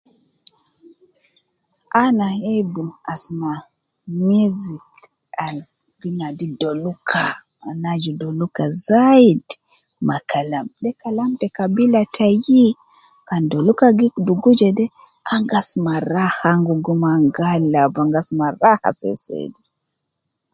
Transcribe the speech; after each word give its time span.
Ana 2.03 2.27
hebu 2.43 2.83
asuma 3.13 3.51
music 4.19 4.85
al 5.43 5.57
gi 5.99 6.09
nadi 6.19 6.45
doluka 6.61 7.23
ana 7.67 7.87
aju 7.95 8.11
doluka 8.21 8.63
zaidi 8.87 9.55
ma 10.07 10.17
kalam 10.31 10.65
de 10.83 10.89
kalam 11.01 11.29
te 11.41 11.47
kabila 11.57 12.01
tayi 12.15 12.65
kan 13.27 13.43
doluka 13.51 13.87
gi 13.97 14.07
dugu 14.27 14.51
jede 14.59 14.85
ana 15.31 15.45
gi 15.49 15.53
asuma 15.61 15.93
raha 16.13 16.49
ana 16.53 16.65
gi 16.67 16.75
gum 16.85 17.01
ana 17.13 17.27
gi 17.35 17.43
alab 17.53 17.93
ana 17.99 18.13
gi 18.15 18.19
asuma 18.21 18.45
raha 18.61 18.89
sei 18.99 19.17
sei 19.25 19.45
dee. 19.53 19.67